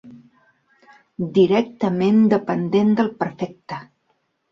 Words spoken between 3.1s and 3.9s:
prefecte.